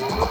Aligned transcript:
Oh. 0.00 0.27